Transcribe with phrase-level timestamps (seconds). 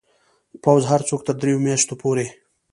[0.63, 2.25] پوځ هر څوک تر دریو میاشتو پورې